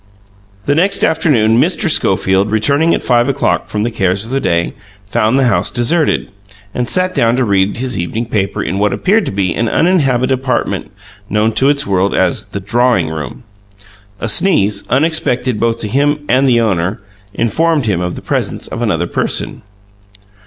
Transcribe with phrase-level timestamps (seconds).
[0.65, 1.87] The next afternoon, Mr.
[1.87, 4.73] Schofield, returning at five o'clock from the cares of the day,
[5.05, 6.31] found the house deserted,
[6.73, 10.31] and sat down to read his evening paper in what appeared to be an uninhabited
[10.39, 10.89] apartment
[11.29, 13.43] known to its own world as the "drawing room."
[14.19, 16.99] A sneeze, unexpected both to him and the owner,
[17.35, 19.61] informed him of the presence of another person.